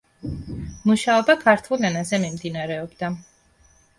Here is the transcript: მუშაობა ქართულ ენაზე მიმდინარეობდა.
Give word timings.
მუშაობა 0.91 1.35
ქართულ 1.43 1.85
ენაზე 1.89 2.21
მიმდინარეობდა. 2.25 3.13